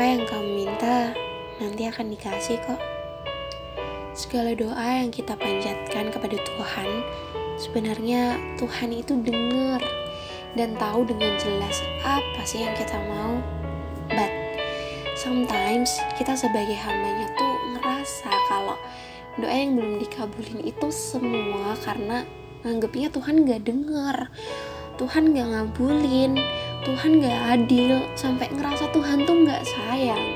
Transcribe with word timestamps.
Apa 0.00 0.16
yang 0.16 0.24
kamu 0.24 0.64
minta 0.64 1.12
nanti 1.60 1.84
akan 1.84 2.08
dikasih 2.08 2.56
kok. 2.64 2.80
Segala 4.16 4.56
doa 4.56 5.04
yang 5.04 5.12
kita 5.12 5.36
panjatkan 5.36 6.08
kepada 6.08 6.40
Tuhan, 6.40 7.04
sebenarnya 7.60 8.40
Tuhan 8.56 8.96
itu 8.96 9.20
dengar 9.20 9.84
dan 10.56 10.72
tahu 10.80 11.04
dengan 11.04 11.36
jelas 11.36 11.84
apa 12.00 12.40
sih 12.48 12.64
yang 12.64 12.72
kita 12.80 12.96
mau. 13.12 13.44
But 14.08 14.32
sometimes 15.20 15.92
kita 16.16 16.32
sebagai 16.32 16.80
hambanya 16.80 17.28
tuh 17.36 17.54
ngerasa 17.76 18.32
kalau 18.48 18.80
doa 19.36 19.52
yang 19.52 19.76
belum 19.76 20.00
dikabulin 20.00 20.64
itu 20.64 20.88
semua 20.88 21.76
karena 21.84 22.24
nganggepnya 22.64 23.12
Tuhan 23.12 23.44
gak 23.44 23.68
denger 23.68 24.32
Tuhan 24.96 25.36
gak 25.36 25.48
ngabulin 25.48 26.40
Tuhan 26.80 27.20
gak 27.20 27.40
adil 27.60 28.00
sampai 28.16 28.48
ngerasa 28.56 28.88
Tuhan 28.88 29.28
tuh 29.28 29.44
gak 29.44 29.68
sayang. 29.68 30.32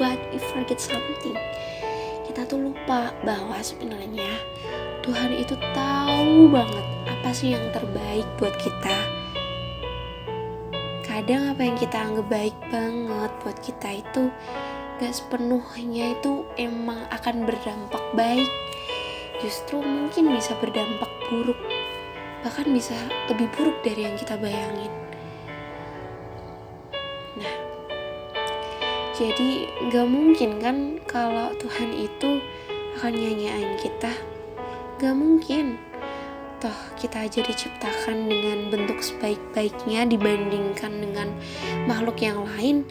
But 0.00 0.16
if 0.32 0.40
forget 0.56 0.80
something 0.80 1.36
kita 2.24 2.48
tuh 2.48 2.70
lupa 2.72 3.12
bahwa 3.26 3.58
sebenarnya 3.60 4.32
Tuhan 5.04 5.36
itu 5.36 5.58
tahu 5.76 6.48
banget 6.48 6.86
apa 7.10 7.30
sih 7.36 7.52
yang 7.52 7.68
terbaik 7.74 8.24
buat 8.40 8.56
kita. 8.56 8.96
Kadang 11.04 11.52
apa 11.52 11.66
yang 11.66 11.76
kita 11.76 11.96
anggap 12.00 12.26
baik 12.32 12.56
banget 12.72 13.32
buat 13.44 13.58
kita 13.60 13.88
itu 14.00 14.32
gak 15.02 15.12
sepenuhnya 15.12 16.16
itu 16.16 16.48
emang 16.56 17.04
akan 17.12 17.44
berdampak 17.44 18.04
baik. 18.16 18.48
Justru 19.44 19.84
mungkin 19.84 20.32
bisa 20.32 20.56
berdampak 20.56 21.12
buruk 21.28 21.60
bahkan 22.38 22.70
bisa 22.70 22.94
lebih 23.26 23.50
buruk 23.58 23.82
dari 23.82 24.06
yang 24.06 24.14
kita 24.14 24.38
bayangin 24.38 24.90
jadi 29.18 29.66
gak 29.90 30.06
mungkin 30.06 30.62
kan 30.62 30.76
kalau 31.10 31.50
Tuhan 31.58 31.90
itu 31.90 32.38
akan 32.94 33.12
nyanyain 33.18 33.74
kita? 33.82 34.14
Gak 35.02 35.14
mungkin. 35.18 35.74
Toh 36.62 36.78
kita 36.94 37.26
aja 37.26 37.42
diciptakan 37.42 38.30
dengan 38.30 38.70
bentuk 38.70 39.02
sebaik-baiknya 39.02 40.06
dibandingkan 40.06 41.02
dengan 41.02 41.34
makhluk 41.90 42.22
yang 42.22 42.46
lain. 42.46 42.86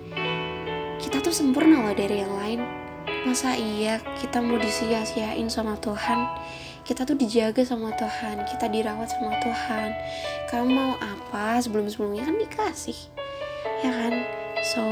Kita 0.99 1.23
tuh 1.23 1.31
sempurna 1.31 1.87
loh 1.87 1.95
dari 1.95 2.19
yang 2.19 2.35
lain. 2.35 2.59
Masa 3.23 3.55
iya 3.55 4.03
kita 4.19 4.43
mau 4.43 4.59
disia-siain 4.59 5.47
sama 5.47 5.79
Tuhan? 5.79 6.27
Kita 6.83 7.07
tuh 7.07 7.15
dijaga 7.15 7.63
sama 7.63 7.95
Tuhan 7.95 8.43
kita 8.51 8.67
dirawat 8.67 9.07
sama 9.15 9.31
Tuhan. 9.39 9.95
Kamu 10.51 10.67
mau 10.75 10.91
apa 10.99 11.63
sebelum-sebelumnya? 11.63 12.27
Kan 12.27 12.35
dikasih 12.35 12.99
ya 13.79 13.91
kan? 13.95 14.13
So 14.75 14.83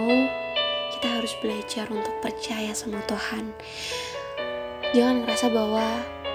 harus 1.25 1.41
belajar 1.41 1.89
untuk 1.89 2.13
percaya 2.21 2.69
sama 2.77 3.01
Tuhan. 3.09 3.49
Jangan 4.93 5.25
merasa 5.25 5.49
bahwa 5.49 5.81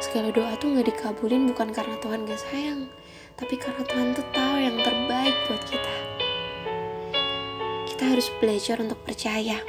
segala 0.03 0.35
doa 0.35 0.59
tuh 0.59 0.75
gak 0.75 0.91
dikabulin 0.91 1.47
bukan 1.47 1.71
karena 1.71 1.95
Tuhan 2.03 2.27
gak 2.27 2.43
sayang 2.51 2.91
tapi 3.39 3.55
karena 3.55 3.87
Tuhan 3.87 4.19
tuh 4.19 4.27
tahu 4.35 4.57
yang 4.59 4.75
terbaik 4.83 5.37
buat 5.47 5.63
kita. 5.63 5.95
Kita 7.87 8.03
harus 8.03 8.35
belajar 8.43 8.83
untuk 8.83 8.99
percaya. 9.07 9.63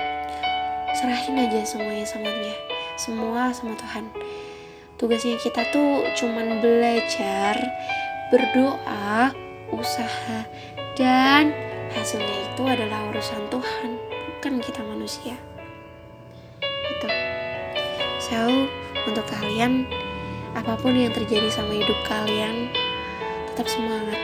Serahin 0.97 1.37
aja 1.37 1.69
semuanya 1.69 2.09
sama 2.09 2.25
dia 2.41 2.57
semua 2.97 3.53
sama 3.53 3.77
Tuhan. 3.77 4.09
Tugasnya 4.97 5.37
kita 5.37 5.69
tuh 5.69 6.01
cuman 6.17 6.65
belajar 6.65 7.61
berdoa 8.33 9.37
usaha 9.69 10.49
dan 10.97 11.53
hasilnya 11.93 12.37
itu 12.57 12.63
adalah 12.65 13.05
urusan 13.13 13.45
Tuhan 13.53 14.10
bukan 14.41 14.57
kita 14.57 14.81
manusia. 14.81 15.37
Itu 16.65 17.09
so 18.17 18.65
untuk 19.05 19.21
kalian 19.29 19.85
apa 20.57 20.81
pun 20.81 20.97
yang 20.97 21.13
terjadi 21.13 21.45
sama 21.53 21.77
hidup 21.77 21.93
kalian 22.09 22.73
tetap 23.53 23.69
semangat. 23.69 24.17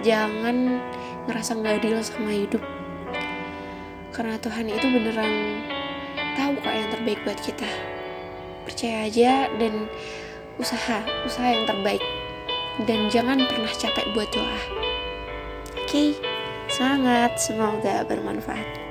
Jangan 0.00 0.80
ngerasa 1.28 1.52
nggak 1.52 1.84
adil 1.84 2.00
sama 2.00 2.32
hidup. 2.32 2.64
Karena 4.08 4.40
Tuhan 4.40 4.72
itu 4.72 4.88
beneran 4.88 5.60
tahu 6.40 6.56
kok 6.64 6.72
yang 6.72 6.88
terbaik 6.88 7.20
buat 7.28 7.36
kita. 7.44 7.68
Percaya 8.64 9.04
aja 9.04 9.52
dan 9.60 9.84
usaha 10.56 11.04
usaha 11.28 11.52
yang 11.52 11.68
terbaik. 11.68 12.00
Dan 12.88 13.12
jangan 13.12 13.36
pernah 13.52 13.68
capek 13.68 14.16
buat 14.16 14.32
doa. 14.32 14.60
Oke 15.76 15.92
okay? 15.92 16.08
semangat. 16.72 17.36
Semoga 17.36 18.00
bermanfaat 18.08 18.84